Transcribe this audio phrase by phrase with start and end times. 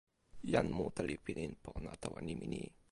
[0.53, 2.61] jan mute li pilin pona tawa nimi ni.